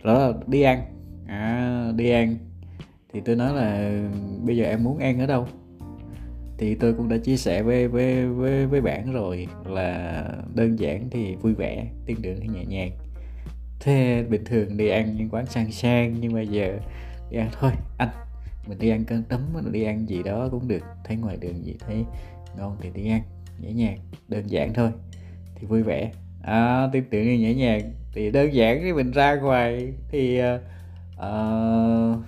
đó 0.04 0.18
là 0.18 0.32
đi 0.46 0.62
ăn. 0.62 0.82
À, 1.26 1.92
đi 1.96 2.10
ăn. 2.10 2.36
Thì 3.12 3.20
tôi 3.24 3.36
nói 3.36 3.54
là 3.54 3.90
bây 4.42 4.56
giờ 4.56 4.64
em 4.64 4.84
muốn 4.84 4.98
ăn 4.98 5.20
ở 5.20 5.26
đâu? 5.26 5.46
Thì 6.58 6.74
tôi 6.74 6.94
cũng 6.94 7.08
đã 7.08 7.16
chia 7.18 7.36
sẻ 7.36 7.62
với 7.62 7.88
với 7.88 8.26
với 8.26 8.66
với 8.66 8.80
bạn 8.80 9.12
rồi 9.12 9.46
là 9.64 10.24
đơn 10.54 10.78
giản 10.78 11.10
thì 11.10 11.34
vui 11.34 11.54
vẻ 11.54 11.86
tiên 12.06 12.16
đường 12.22 12.36
thì 12.40 12.48
nhẹ 12.48 12.64
nhàng. 12.64 12.90
Thế 13.80 14.24
bình 14.28 14.44
thường 14.44 14.76
đi 14.76 14.88
ăn 14.88 15.16
những 15.16 15.28
quán 15.28 15.46
sang 15.46 15.72
sang 15.72 16.14
nhưng 16.20 16.32
mà 16.32 16.42
giờ 16.42 16.78
đi 17.30 17.38
ăn 17.38 17.48
thôi 17.60 17.70
anh 17.98 18.08
mình 18.66 18.78
đi 18.78 18.88
ăn 18.88 19.04
cơm 19.04 19.22
tấm 19.22 19.40
mình 19.52 19.72
đi 19.72 19.84
ăn 19.84 20.08
gì 20.08 20.22
đó 20.22 20.48
cũng 20.50 20.68
được. 20.68 20.82
Thấy 21.04 21.16
ngoài 21.16 21.36
đường 21.36 21.64
gì 21.64 21.76
thấy 21.80 22.04
ngon 22.56 22.76
thì 22.80 22.90
đi 22.94 23.10
ăn 23.10 23.22
nhẹ 23.60 23.72
nhàng 23.72 23.98
đơn 24.28 24.50
giản 24.50 24.74
thôi. 24.74 24.90
Thì 25.54 25.66
vui 25.66 25.82
vẻ. 25.82 26.12
À, 26.42 26.88
tin 26.92 27.04
tưởng 27.10 27.24
như 27.24 27.38
nhẹ 27.38 27.54
nhàng. 27.54 27.92
Thì 28.12 28.30
đơn 28.30 28.54
giản 28.54 28.80
thì 28.82 28.92
mình 28.92 29.10
ra 29.10 29.34
ngoài 29.34 29.92
thì 30.08 30.40
uh, 30.40 30.60
uh, 31.16 32.18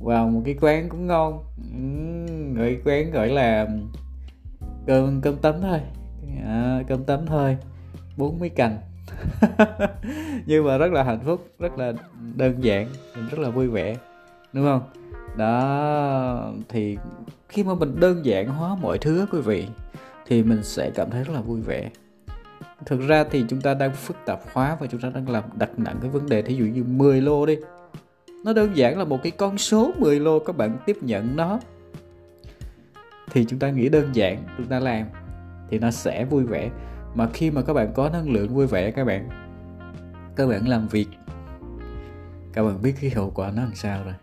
vào 0.00 0.28
một 0.28 0.42
cái 0.44 0.54
quán 0.60 0.88
cũng 0.88 1.06
ngon. 1.06 1.44
Người 2.54 2.74
gọi 2.74 2.82
quán 2.84 3.10
gọi 3.10 3.28
là 3.28 3.68
cơm 4.86 5.20
cơm 5.20 5.36
tấm 5.36 5.54
thôi. 5.62 5.80
À, 6.44 6.82
cơm 6.88 7.04
tấm 7.04 7.26
thôi. 7.26 7.56
Bốn 8.16 8.38
mấy 8.38 8.48
cành. 8.48 8.78
Nhưng 10.46 10.64
mà 10.64 10.78
rất 10.78 10.92
là 10.92 11.02
hạnh 11.02 11.20
phúc 11.24 11.46
rất 11.58 11.78
là 11.78 11.92
đơn 12.36 12.64
giản 12.64 12.88
mình 13.16 13.28
rất 13.28 13.38
là 13.38 13.50
vui 13.50 13.68
vẻ 13.68 13.96
đúng 14.52 14.64
không? 14.64 15.01
Đó, 15.36 16.52
thì 16.68 16.98
khi 17.48 17.64
mà 17.64 17.74
mình 17.74 18.00
đơn 18.00 18.24
giản 18.24 18.48
hóa 18.48 18.76
mọi 18.82 18.98
thứ 18.98 19.26
quý 19.32 19.40
vị, 19.40 19.66
thì 20.26 20.42
mình 20.42 20.62
sẽ 20.62 20.90
cảm 20.94 21.10
thấy 21.10 21.24
rất 21.24 21.32
là 21.34 21.40
vui 21.40 21.60
vẻ. 21.60 21.90
Thực 22.86 23.00
ra 23.08 23.24
thì 23.30 23.44
chúng 23.48 23.60
ta 23.60 23.74
đang 23.74 23.92
phức 23.94 24.16
tạp 24.26 24.40
hóa 24.52 24.76
và 24.80 24.86
chúng 24.86 25.00
ta 25.00 25.10
đang 25.14 25.28
làm 25.28 25.44
đặt 25.58 25.70
nặng 25.76 25.96
cái 26.00 26.10
vấn 26.10 26.28
đề 26.28 26.42
thí 26.42 26.54
dụ 26.54 26.64
như 26.64 26.84
10 26.84 27.20
lô 27.20 27.46
đi. 27.46 27.56
Nó 28.44 28.52
đơn 28.52 28.76
giản 28.76 28.98
là 28.98 29.04
một 29.04 29.22
cái 29.22 29.32
con 29.32 29.58
số 29.58 29.92
10 29.98 30.20
lô, 30.20 30.38
các 30.38 30.56
bạn 30.56 30.76
tiếp 30.86 30.96
nhận 31.00 31.36
nó. 31.36 31.60
Thì 33.30 33.44
chúng 33.44 33.58
ta 33.58 33.70
nghĩ 33.70 33.88
đơn 33.88 34.08
giản, 34.12 34.38
chúng 34.56 34.66
ta 34.66 34.80
làm, 34.80 35.06
thì 35.70 35.78
nó 35.78 35.90
sẽ 35.90 36.24
vui 36.24 36.44
vẻ. 36.44 36.70
Mà 37.14 37.28
khi 37.32 37.50
mà 37.50 37.62
các 37.62 37.72
bạn 37.72 37.92
có 37.94 38.08
năng 38.08 38.30
lượng 38.30 38.54
vui 38.54 38.66
vẻ, 38.66 38.90
các 38.90 39.04
bạn 39.04 39.28
các 40.36 40.46
bạn 40.46 40.68
làm 40.68 40.88
việc, 40.88 41.06
các 42.52 42.62
bạn 42.62 42.82
biết 42.82 42.94
cái 43.00 43.10
hậu 43.10 43.30
quả 43.34 43.50
nó 43.50 43.62
làm 43.62 43.74
sao 43.74 44.04
rồi 44.04 44.14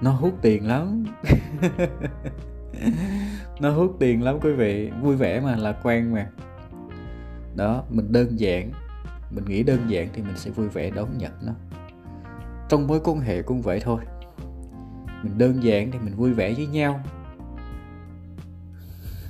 nó 0.00 0.10
hút 0.10 0.34
tiền 0.42 0.66
lắm. 0.66 1.04
Nó 3.60 3.70
hút 3.70 3.96
tiền 3.98 4.22
lắm 4.22 4.38
quý 4.42 4.52
vị. 4.52 4.90
Vui 5.02 5.16
vẻ 5.16 5.40
mà 5.40 5.56
lạc 5.56 5.76
quan 5.82 6.12
mà. 6.12 6.30
Đó 7.56 7.82
mình 7.90 8.12
đơn 8.12 8.40
giản. 8.40 8.70
Mình 9.30 9.44
nghĩ 9.44 9.62
đơn 9.62 9.80
giản 9.88 10.08
thì 10.12 10.22
mình 10.22 10.36
sẽ 10.36 10.50
vui 10.50 10.68
vẻ 10.68 10.90
đón 10.90 11.18
nhận 11.18 11.32
nó. 11.42 11.52
Trong 12.68 12.86
mối 12.86 13.00
quan 13.04 13.20
hệ 13.20 13.42
cũng 13.42 13.62
vậy 13.62 13.80
thôi. 13.80 14.00
Mình 15.22 15.38
đơn 15.38 15.62
giản 15.62 15.90
thì 15.90 15.98
mình 15.98 16.14
vui 16.16 16.32
vẻ 16.32 16.52
với 16.52 16.66
nhau. 16.66 17.00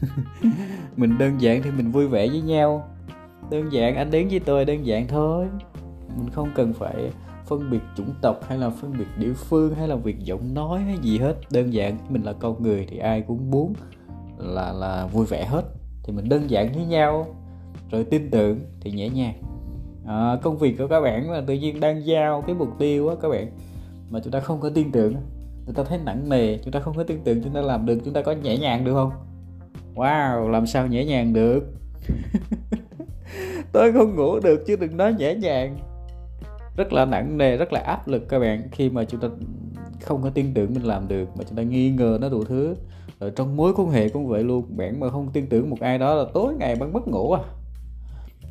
Mình 0.96 1.18
đơn 1.18 1.40
giản 1.40 1.62
thì 1.62 1.70
mình 1.70 1.90
vui 1.90 2.08
vẻ 2.08 2.28
với 2.28 2.40
nhau. 2.40 2.88
Đơn 3.50 3.72
giản 3.72 3.96
anh 3.96 4.10
đến 4.10 4.28
với 4.28 4.40
tôi 4.40 4.64
đơn 4.64 4.86
giản 4.86 5.08
thôi. 5.08 5.46
Mình 6.16 6.30
không 6.30 6.50
cần 6.54 6.72
phải 6.72 7.10
phân 7.46 7.70
biệt 7.70 7.80
chủng 7.96 8.14
tộc 8.22 8.40
hay 8.48 8.58
là 8.58 8.70
phân 8.70 8.92
biệt 8.98 9.06
địa 9.18 9.32
phương 9.32 9.74
hay 9.74 9.88
là 9.88 9.96
việc 9.96 10.18
giọng 10.18 10.54
nói 10.54 10.80
hay 10.80 10.96
gì 11.02 11.18
hết. 11.18 11.34
Đơn 11.50 11.72
giản 11.72 11.98
mình 12.08 12.22
là 12.22 12.32
con 12.32 12.62
người 12.62 12.86
thì 12.90 12.98
ai 12.98 13.20
cũng 13.20 13.50
muốn 13.50 13.72
là 14.38 14.72
là 14.72 15.06
vui 15.06 15.26
vẻ 15.26 15.44
hết. 15.44 15.64
Thì 16.02 16.12
mình 16.12 16.28
đơn 16.28 16.50
giản 16.50 16.72
với 16.72 16.84
nhau 16.84 17.26
rồi 17.90 18.04
tin 18.04 18.30
tưởng 18.30 18.60
thì 18.80 18.90
nhẹ 18.90 19.08
nhàng. 19.08 19.42
À, 20.06 20.36
công 20.42 20.58
việc 20.58 20.78
của 20.78 20.88
các 20.88 21.00
bạn 21.00 21.30
là 21.30 21.42
tự 21.46 21.54
nhiên 21.54 21.80
đang 21.80 22.06
giao 22.06 22.42
cái 22.46 22.54
mục 22.54 22.68
tiêu 22.78 23.08
á 23.08 23.14
các 23.22 23.28
bạn 23.28 23.50
mà 24.10 24.20
chúng 24.20 24.32
ta 24.32 24.40
không 24.40 24.60
có 24.60 24.70
tin 24.70 24.92
tưởng. 24.92 25.14
Chúng 25.66 25.74
ta 25.74 25.84
thấy 25.84 25.98
nặng 26.04 26.28
nề 26.28 26.58
chúng 26.58 26.72
ta 26.72 26.80
không 26.80 26.96
có 26.96 27.02
tin 27.02 27.20
tưởng 27.24 27.42
chúng 27.42 27.54
ta 27.54 27.60
làm 27.60 27.86
được 27.86 27.98
chúng 28.04 28.14
ta 28.14 28.22
có 28.22 28.32
nhẹ 28.32 28.58
nhàng 28.58 28.84
được 28.84 28.94
không? 28.94 29.10
Wow 29.94 30.48
làm 30.48 30.66
sao 30.66 30.86
nhẹ 30.86 31.04
nhàng 31.04 31.32
được? 31.32 31.62
Tôi 33.72 33.92
không 33.92 34.16
ngủ 34.16 34.40
được 34.40 34.64
chứ 34.66 34.76
đừng 34.76 34.96
nói 34.96 35.14
nhẹ 35.18 35.34
nhàng 35.34 35.76
rất 36.76 36.92
là 36.92 37.04
nặng 37.04 37.38
nề, 37.38 37.56
rất 37.56 37.72
là 37.72 37.80
áp 37.80 38.08
lực 38.08 38.28
các 38.28 38.38
bạn. 38.38 38.68
Khi 38.72 38.90
mà 38.90 39.04
chúng 39.04 39.20
ta 39.20 39.28
không 40.00 40.22
có 40.22 40.30
tin 40.30 40.54
tưởng 40.54 40.74
mình 40.74 40.82
làm 40.82 41.08
được, 41.08 41.28
mà 41.36 41.44
chúng 41.48 41.56
ta 41.56 41.62
nghi 41.62 41.90
ngờ 41.90 42.18
nó 42.20 42.28
đủ 42.28 42.44
thứ, 42.44 42.74
rồi 43.20 43.32
trong 43.36 43.56
mối 43.56 43.72
quan 43.76 43.90
hệ 43.90 44.08
cũng 44.08 44.26
vậy 44.26 44.44
luôn. 44.44 44.64
Bạn 44.76 45.00
mà 45.00 45.10
không 45.10 45.30
tin 45.32 45.46
tưởng 45.46 45.70
một 45.70 45.80
ai 45.80 45.98
đó 45.98 46.14
là 46.14 46.24
tối 46.34 46.54
ngày 46.58 46.76
bạn 46.76 46.92
mất 46.92 47.08
ngủ 47.08 47.32
à. 47.32 47.42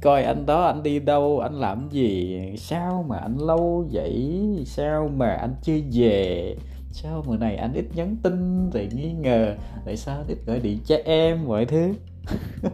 Coi 0.02 0.24
anh 0.24 0.46
đó, 0.46 0.64
anh 0.64 0.84
đi 0.84 1.00
đâu, 1.00 1.40
anh 1.40 1.54
làm 1.54 1.90
gì, 1.90 2.40
sao 2.58 3.06
mà 3.08 3.18
anh 3.18 3.38
lâu 3.38 3.88
vậy, 3.92 4.44
sao 4.66 5.10
mà 5.16 5.34
anh 5.34 5.56
chưa 5.62 5.78
về, 5.94 6.56
sao 6.92 7.24
bữa 7.28 7.38
này 7.38 7.56
anh 7.56 7.74
ít 7.74 7.86
nhắn 7.96 8.18
tin 8.24 8.70
rồi 8.70 8.90
nghi 8.96 9.14
ngờ, 9.14 9.56
tại 9.86 9.98
sao 9.98 10.24
ít 10.28 10.38
gọi 10.46 10.60
điện 10.60 10.80
cho 10.86 10.96
em, 11.06 11.46
mọi 11.46 11.66
thứ. 11.66 11.94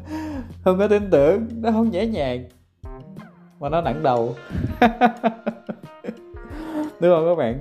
Không 0.64 0.78
có 0.78 0.88
tin 0.88 1.10
tưởng, 1.12 1.48
nó 1.62 1.72
không 1.72 1.94
dễ 1.94 2.08
nhàng 2.08 2.46
mà 3.62 3.70
nó 3.70 3.82
nặng 3.82 4.04
đầu. 4.04 4.36
Đúng 7.00 7.12
không 7.12 7.26
các 7.26 7.36
bạn? 7.38 7.60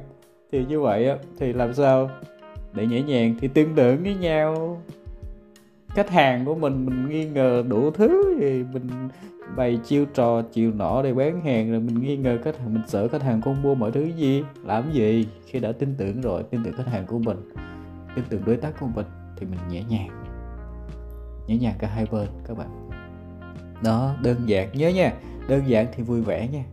Thì 0.52 0.64
như 0.64 0.80
vậy 0.80 1.10
thì 1.38 1.52
làm 1.52 1.74
sao 1.74 2.10
để 2.72 2.86
nhẹ 2.86 3.02
nhàng 3.02 3.34
thì 3.40 3.48
tin 3.48 3.68
tưởng 3.76 4.02
với 4.02 4.14
nhau? 4.14 4.82
Khách 5.88 6.10
hàng 6.10 6.44
của 6.44 6.54
mình 6.54 6.86
mình 6.86 7.08
nghi 7.08 7.24
ngờ 7.24 7.64
đủ 7.68 7.90
thứ 7.90 8.36
thì 8.40 8.64
mình 8.72 9.08
bày 9.56 9.78
chiêu 9.84 10.04
trò 10.14 10.42
chiều 10.52 10.72
nọ 10.72 11.02
để 11.02 11.14
bán 11.14 11.40
hàng, 11.40 11.70
rồi 11.70 11.80
mình 11.80 12.02
nghi 12.02 12.16
ngờ 12.16 12.38
khách 12.44 12.58
hàng, 12.58 12.74
mình 12.74 12.82
sợ 12.86 13.08
khách 13.08 13.22
hàng 13.22 13.40
không 13.42 13.62
mua 13.62 13.74
mọi 13.74 13.92
thứ 13.92 14.04
gì. 14.04 14.44
Làm 14.64 14.92
gì? 14.92 15.26
Khi 15.46 15.60
đã 15.60 15.72
tin 15.72 15.94
tưởng 15.98 16.20
rồi, 16.20 16.42
tin 16.42 16.64
tưởng 16.64 16.74
khách 16.76 16.88
hàng 16.88 17.06
của 17.06 17.18
mình, 17.18 17.52
tin 18.14 18.24
tưởng 18.28 18.42
đối 18.46 18.56
tác 18.56 18.80
của 18.80 18.86
mình 18.94 19.06
thì 19.36 19.46
mình 19.46 19.58
nhẹ 19.68 19.82
nhàng. 19.88 20.24
Nhẹ 21.46 21.56
nhàng 21.56 21.74
cả 21.78 21.88
hai 21.88 22.06
bên, 22.12 22.28
các 22.46 22.58
bạn 22.58 22.90
đó, 23.82 24.14
đơn 24.22 24.48
giản 24.48 24.68
nhớ 24.72 24.88
nha. 24.88 25.12
Đơn 25.48 25.68
giản 25.68 25.86
thì 25.96 26.02
vui 26.02 26.20
vẻ 26.20 26.48
nha. 26.48 26.64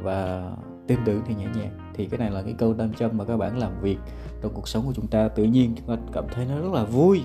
Và 0.00 0.50
tin 0.86 0.98
tưởng 1.04 1.22
thì 1.26 1.34
nhẹ 1.34 1.46
nhàng. 1.56 1.78
Thì 1.94 2.06
cái 2.06 2.18
này 2.18 2.30
là 2.30 2.42
cái 2.42 2.54
câu 2.58 2.74
nam 2.74 2.92
châm 2.92 3.18
mà 3.18 3.24
các 3.24 3.36
bạn 3.36 3.58
làm 3.58 3.80
việc 3.80 3.98
trong 4.42 4.52
cuộc 4.54 4.68
sống 4.68 4.86
của 4.86 4.92
chúng 4.92 5.06
ta. 5.06 5.28
Tự 5.28 5.44
nhiên 5.44 5.74
chúng 5.76 5.86
ta 5.86 6.02
cảm 6.12 6.24
thấy 6.32 6.46
nó 6.46 6.60
rất 6.60 6.72
là 6.72 6.84
vui, 6.84 7.22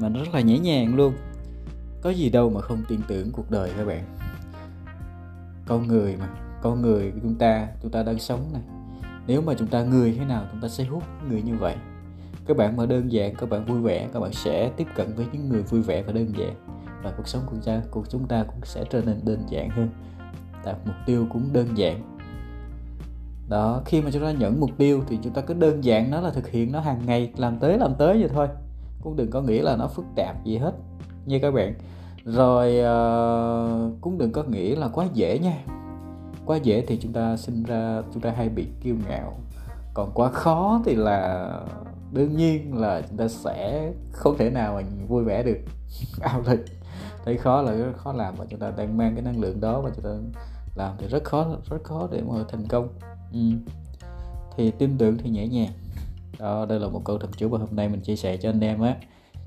mà 0.00 0.08
nó 0.08 0.20
rất 0.20 0.34
là 0.34 0.40
nhẹ 0.40 0.58
nhàng 0.58 0.96
luôn. 0.96 1.12
Có 2.02 2.10
gì 2.10 2.30
đâu 2.30 2.50
mà 2.50 2.60
không 2.60 2.82
tin 2.88 3.00
tưởng 3.08 3.32
cuộc 3.32 3.50
đời 3.50 3.70
các 3.76 3.84
bạn. 3.84 4.04
Con 5.66 5.86
người 5.86 6.16
mà, 6.16 6.28
con 6.62 6.82
người 6.82 7.10
của 7.10 7.18
chúng 7.22 7.34
ta 7.34 7.68
chúng 7.82 7.90
ta 7.90 8.02
đang 8.02 8.18
sống 8.18 8.40
này. 8.52 8.62
Nếu 9.26 9.42
mà 9.42 9.54
chúng 9.58 9.68
ta 9.68 9.82
người 9.82 10.14
thế 10.18 10.24
nào, 10.24 10.44
chúng 10.52 10.60
ta 10.60 10.68
sẽ 10.68 10.84
hút 10.84 11.02
người 11.28 11.42
như 11.42 11.56
vậy. 11.56 11.76
Các 12.46 12.56
bạn 12.56 12.76
mà 12.76 12.86
đơn 12.86 13.12
giản, 13.12 13.34
các 13.34 13.48
bạn 13.48 13.64
vui 13.64 13.80
vẻ, 13.80 14.08
các 14.12 14.20
bạn 14.20 14.32
sẽ 14.32 14.70
tiếp 14.76 14.86
cận 14.94 15.14
với 15.14 15.26
những 15.32 15.48
người 15.48 15.62
vui 15.62 15.82
vẻ 15.82 16.02
và 16.02 16.12
đơn 16.12 16.32
giản 16.38 16.54
và 17.02 17.12
cuộc 17.16 17.28
sống 17.28 17.42
của 17.46 17.56
chúng 17.56 17.64
ta 17.64 17.82
của 17.90 18.02
chúng 18.08 18.26
ta 18.26 18.44
cũng 18.44 18.60
sẽ 18.64 18.84
trở 18.90 19.02
nên 19.06 19.20
đơn 19.24 19.44
giản 19.48 19.70
hơn. 19.70 19.88
Đạt 20.64 20.76
mục 20.84 20.96
tiêu 21.06 21.26
cũng 21.32 21.52
đơn 21.52 21.78
giản. 21.78 22.18
Đó 23.48 23.82
khi 23.84 24.02
mà 24.02 24.10
chúng 24.10 24.22
ta 24.22 24.32
nhận 24.32 24.60
mục 24.60 24.70
tiêu 24.78 25.02
thì 25.06 25.18
chúng 25.22 25.32
ta 25.32 25.40
cứ 25.40 25.54
đơn 25.54 25.84
giản 25.84 26.10
nó 26.10 26.20
là 26.20 26.30
thực 26.30 26.48
hiện 26.48 26.72
nó 26.72 26.80
hàng 26.80 27.00
ngày 27.06 27.32
làm 27.36 27.58
tới 27.58 27.78
làm 27.78 27.94
tới 27.94 28.20
vậy 28.20 28.28
thôi. 28.34 28.48
Cũng 29.02 29.16
đừng 29.16 29.30
có 29.30 29.40
nghĩ 29.40 29.58
là 29.58 29.76
nó 29.76 29.86
phức 29.86 30.04
tạp 30.16 30.44
gì 30.44 30.58
hết 30.58 30.72
nha 31.26 31.38
các 31.42 31.50
bạn. 31.50 31.74
Rồi 32.24 32.68
uh, 32.78 34.00
cũng 34.00 34.18
đừng 34.18 34.32
có 34.32 34.42
nghĩ 34.42 34.74
là 34.74 34.88
quá 34.88 35.06
dễ 35.14 35.38
nha. 35.38 35.58
Quá 36.46 36.56
dễ 36.56 36.84
thì 36.86 36.98
chúng 37.02 37.12
ta 37.12 37.36
sinh 37.36 37.62
ra 37.62 38.02
chúng 38.14 38.22
ta 38.22 38.30
hay 38.30 38.48
bị 38.48 38.66
kiêu 38.82 38.94
ngạo. 39.08 39.38
Còn 39.94 40.10
quá 40.14 40.30
khó 40.30 40.82
thì 40.84 40.94
là 40.94 41.50
đương 42.12 42.36
nhiên 42.36 42.80
là 42.80 43.02
chúng 43.08 43.18
ta 43.18 43.28
sẽ 43.28 43.92
không 44.12 44.36
thể 44.38 44.50
nào 44.50 44.74
mà 44.74 44.82
vui 45.08 45.24
vẻ 45.24 45.42
được. 45.42 45.58
Ao 46.20 46.42
lịch 46.50 46.77
thấy 47.28 47.36
khó 47.36 47.62
là 47.62 47.72
rất 47.72 47.92
khó 47.96 48.12
làm 48.12 48.34
và 48.36 48.46
chúng 48.50 48.60
ta 48.60 48.72
đang 48.76 48.96
mang 48.96 49.14
cái 49.14 49.22
năng 49.22 49.40
lượng 49.40 49.60
đó 49.60 49.80
và 49.80 49.90
chúng 49.96 50.04
ta 50.04 50.10
làm 50.74 50.94
thì 50.98 51.06
rất 51.08 51.24
khó 51.24 51.56
rất 51.70 51.84
khó 51.84 52.08
để 52.12 52.22
mà 52.28 52.34
thành 52.48 52.66
công. 52.68 52.88
Ừ. 53.32 53.38
thì 54.56 54.70
tin 54.70 54.98
tưởng 54.98 55.18
thì 55.18 55.30
nhẹ 55.30 55.46
nhàng. 55.46 55.72
Đó, 56.38 56.66
đây 56.68 56.80
là 56.80 56.88
một 56.88 57.02
câu 57.04 57.18
thần 57.18 57.30
chú 57.36 57.48
mà 57.48 57.58
hôm 57.58 57.68
nay 57.72 57.88
mình 57.88 58.00
chia 58.00 58.16
sẻ 58.16 58.36
cho 58.36 58.48
anh 58.50 58.60
em 58.60 58.80
á. 58.80 58.96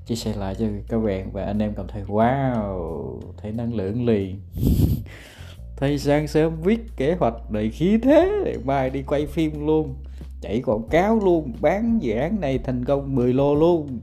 Chia 0.06 0.14
sẻ 0.14 0.34
lại 0.36 0.54
cho 0.54 0.66
các 0.88 0.98
bạn 0.98 1.32
và 1.32 1.44
anh 1.44 1.58
em 1.58 1.74
cảm 1.74 1.86
thấy, 1.88 2.02
wow, 2.02 3.20
thấy 3.36 3.52
năng 3.52 3.74
lượng 3.74 4.06
liền. 4.06 4.40
Thấy 5.76 5.98
sáng 5.98 6.28
sớm 6.28 6.60
viết 6.62 6.80
kế 6.96 7.16
hoạch 7.20 7.50
đầy 7.50 7.70
khí 7.70 7.98
thế 8.02 8.42
để 8.44 8.58
mai 8.64 8.90
đi 8.90 9.02
quay 9.02 9.26
phim 9.26 9.66
luôn. 9.66 9.94
Chạy 10.40 10.62
quảng 10.66 10.88
cáo 10.90 11.20
luôn, 11.24 11.52
bán 11.60 11.98
dự 12.02 12.12
án 12.12 12.40
này 12.40 12.58
thành 12.58 12.84
công 12.84 13.14
10 13.14 13.32
lô 13.32 13.54
luôn. 13.54 14.00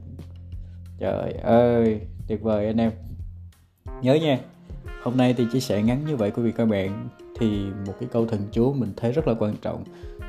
Trời 0.98 1.32
ơi, 1.42 2.00
tuyệt 2.28 2.42
vời 2.42 2.66
anh 2.66 2.76
em 2.76 2.92
nhớ 4.02 4.14
nha. 4.14 4.38
Hôm 5.02 5.16
nay 5.16 5.34
thì 5.34 5.46
chia 5.52 5.60
sẻ 5.60 5.82
ngắn 5.82 6.04
như 6.06 6.16
vậy 6.16 6.30
quý 6.30 6.42
vị 6.42 6.52
các 6.56 6.66
bạn, 6.66 7.08
thì 7.38 7.66
một 7.86 7.92
cái 8.00 8.08
câu 8.12 8.26
thần 8.26 8.40
chú 8.52 8.72
mình 8.72 8.92
thấy 8.96 9.12
rất 9.12 9.28
là 9.28 9.34
quan 9.38 9.56
trọng. 9.62 9.84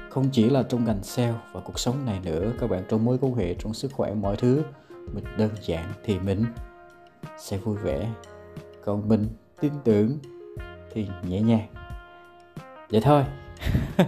Không 0.09 0.29
chỉ 0.31 0.49
là 0.49 0.63
trong 0.63 0.85
ngành 0.85 1.03
sale 1.03 1.33
và 1.53 1.61
cuộc 1.61 1.79
sống 1.79 2.05
này 2.05 2.19
nữa, 2.23 2.51
các 2.59 2.69
bạn 2.69 2.83
trong 2.89 3.05
mối 3.05 3.17
quan 3.21 3.33
hệ, 3.33 3.53
trong 3.53 3.73
sức 3.73 3.91
khỏe, 3.93 4.13
mọi 4.13 4.35
thứ, 4.35 4.63
mình 5.13 5.23
đơn 5.37 5.49
giản 5.61 5.85
thì 6.03 6.19
mình 6.19 6.45
sẽ 7.37 7.57
vui 7.57 7.77
vẻ. 7.77 8.09
Còn 8.85 9.09
mình 9.09 9.27
tin 9.61 9.71
tưởng 9.83 10.17
thì 10.93 11.07
nhẹ 11.27 11.41
nhàng. 11.41 11.67
Vậy 12.91 13.01
thôi. 13.01 13.23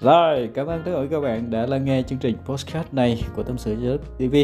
Rồi, 0.00 0.50
cảm 0.54 0.66
ơn 0.66 0.82
tất 0.84 0.92
cả 0.94 1.00
các 1.10 1.20
bạn 1.20 1.50
đã 1.50 1.66
lắng 1.66 1.84
nghe 1.84 2.02
chương 2.02 2.18
trình 2.18 2.36
podcast 2.44 2.94
này 2.94 3.22
của 3.36 3.42
tâm 3.42 3.58
sự 3.58 3.76
giới 3.80 3.98
tv 3.98 4.36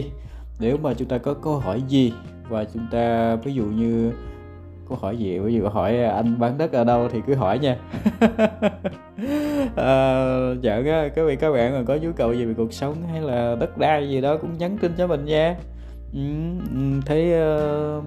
nếu 0.61 0.77
mà 0.77 0.95
chúng 0.95 1.09
ta 1.09 1.19
có 1.19 1.35
câu 1.35 1.59
hỏi 1.59 1.83
gì 1.89 2.13
và 2.49 2.65
chúng 2.65 2.87
ta 2.91 3.37
ví 3.37 3.55
dụ 3.55 3.65
như 3.65 4.13
câu 4.89 4.99
hỏi 4.99 5.17
gì? 5.17 5.39
Ví 5.39 5.55
dụ 5.55 5.69
hỏi 5.69 6.03
à, 6.03 6.11
anh 6.11 6.39
bán 6.39 6.59
đất 6.59 6.73
ở 6.73 6.85
đâu 6.85 7.09
thì 7.13 7.21
cứ 7.27 7.35
hỏi 7.35 7.59
nha. 7.59 7.77
À, 9.77 10.25
dạ 10.61 10.83
các 11.15 11.25
vị 11.27 11.37
các 11.37 11.51
bạn 11.51 11.73
mà 11.73 11.83
có 11.87 11.97
nhu 11.97 12.13
cầu 12.13 12.33
gì 12.33 12.45
về 12.45 12.55
cuộc 12.55 12.73
sống 12.73 12.95
hay 13.13 13.21
là 13.21 13.57
đất 13.61 13.79
đai 13.79 14.09
gì 14.09 14.21
đó 14.21 14.37
cũng 14.37 14.59
nhắn 14.59 14.79
tin 14.81 14.93
cho 14.99 15.07
mình 15.07 15.25
nha. 15.25 15.57
Ừ, 16.13 16.21
thấy 17.07 17.33
uh, 17.99 18.05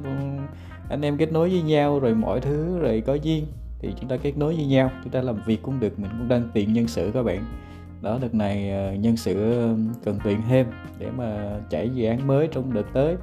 anh 0.89 1.01
em 1.01 1.17
kết 1.17 1.31
nối 1.31 1.49
với 1.49 1.61
nhau 1.61 1.99
rồi 1.99 2.13
mọi 2.13 2.41
thứ 2.41 2.79
rồi 2.79 3.03
có 3.05 3.13
duyên 3.13 3.45
thì 3.79 3.93
chúng 3.99 4.09
ta 4.09 4.17
kết 4.17 4.37
nối 4.37 4.55
với 4.55 4.65
nhau. 4.65 4.91
Chúng 5.03 5.11
ta 5.11 5.21
làm 5.21 5.35
việc 5.45 5.61
cũng 5.61 5.79
được 5.79 5.99
mình 5.99 6.11
cũng 6.17 6.27
đang 6.27 6.49
tiện 6.53 6.73
nhân 6.73 6.87
sự 6.87 7.11
các 7.13 7.23
bạn. 7.23 7.45
Đó 8.01 8.17
đợt 8.21 8.33
này 8.33 8.71
ờ, 8.71 8.93
nhân 8.93 9.17
sự 9.17 9.35
cần 10.03 10.19
tuyển 10.23 10.41
thêm 10.49 10.67
để 10.99 11.07
mà 11.17 11.59
chạy 11.69 11.89
dự 11.89 12.05
án 12.05 12.27
mới 12.27 12.47
trong 12.51 12.73
đợt 12.73 12.85
tới 12.93 13.15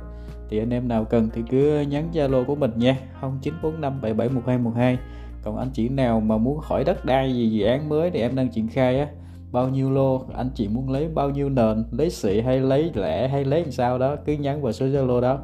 thì 0.51 0.59
anh 0.59 0.71
em 0.71 0.89
nào 0.89 1.05
cần 1.05 1.29
thì 1.33 1.43
cứ 1.51 1.81
nhắn 1.81 2.11
Zalo 2.13 2.45
của 2.45 2.55
mình 2.55 2.71
nha 2.77 2.97
0945771212 3.43 4.97
còn 5.43 5.57
anh 5.57 5.71
chị 5.73 5.89
nào 5.89 6.21
mà 6.21 6.37
muốn 6.37 6.61
hỏi 6.63 6.85
đất 6.85 7.05
đai 7.05 7.35
gì, 7.35 7.51
dự 7.51 7.65
án 7.65 7.89
mới 7.89 8.11
thì 8.11 8.21
em 8.21 8.37
đang 8.37 8.49
triển 8.49 8.69
khai 8.69 8.99
á, 9.01 9.09
bao 9.53 9.69
nhiêu 9.69 9.91
lô, 9.91 10.25
anh 10.35 10.51
chị 10.55 10.69
muốn 10.69 10.91
lấy 10.91 11.09
bao 11.09 11.31
nhiêu 11.31 11.49
nền, 11.49 11.85
lấy 11.91 12.11
xị 12.11 12.41
hay 12.41 12.61
lấy 12.61 12.91
lẻ 12.95 13.29
hay 13.29 13.45
lấy 13.45 13.63
làm 13.63 13.73
sao 13.73 13.99
đó, 13.99 14.17
cứ 14.25 14.33
nhắn 14.33 14.63
vào 14.63 14.73
số 14.73 14.87
Zalo 14.87 15.21
đó. 15.21 15.39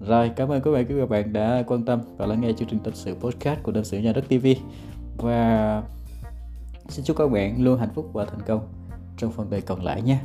Rồi, 0.00 0.30
cảm 0.36 0.48
ơn 0.48 0.62
quý 0.62 0.70
vị 0.70 0.84
các 0.88 1.08
bạn 1.08 1.32
đã 1.32 1.62
quan 1.66 1.84
tâm 1.84 2.00
và 2.16 2.26
lắng 2.26 2.40
nghe 2.40 2.52
chương 2.52 2.68
trình 2.68 2.80
tâm 2.84 2.94
sự 2.94 3.14
podcast 3.14 3.62
của 3.62 3.72
tâm 3.72 3.84
sự 3.84 3.98
nhà 3.98 4.12
đất 4.12 4.24
TV 4.28 4.46
và 5.16 5.82
xin 6.88 7.04
chúc 7.04 7.16
các 7.16 7.30
bạn 7.30 7.64
luôn 7.64 7.78
hạnh 7.78 7.90
phúc 7.94 8.10
và 8.12 8.24
thành 8.24 8.40
công 8.46 8.60
trong 9.16 9.32
phần 9.32 9.50
đời 9.50 9.60
còn 9.60 9.84
lại 9.84 10.02
nhé 10.02 10.18